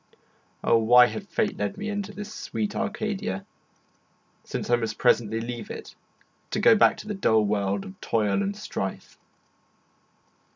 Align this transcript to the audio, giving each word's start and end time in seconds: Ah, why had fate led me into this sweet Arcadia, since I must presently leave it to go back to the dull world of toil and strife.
Ah, 0.63 0.75
why 0.77 1.05
had 1.05 1.27
fate 1.27 1.59
led 1.59 1.77
me 1.77 1.87
into 1.87 2.11
this 2.11 2.33
sweet 2.33 2.75
Arcadia, 2.75 3.45
since 4.43 4.71
I 4.71 4.75
must 4.75 4.97
presently 4.97 5.39
leave 5.39 5.69
it 5.69 5.93
to 6.49 6.59
go 6.59 6.75
back 6.75 6.97
to 6.97 7.07
the 7.07 7.13
dull 7.13 7.45
world 7.45 7.85
of 7.85 8.01
toil 8.01 8.41
and 8.41 8.55
strife. 8.57 9.19